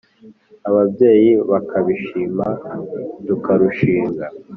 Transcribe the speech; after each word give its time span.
Ababyeyi 0.69 1.31
bakabishima 1.49 2.45
tukarushinga. 3.25 4.25